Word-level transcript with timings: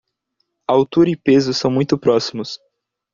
Altura 0.67 1.11
e 1.11 1.15
peso 1.15 1.53
são 1.53 1.69
muito 1.69 1.95
próximos 1.95 2.59